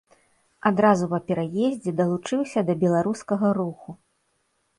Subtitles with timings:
[0.69, 3.89] Адразу па пераездзе далучыўся да беларускага руху.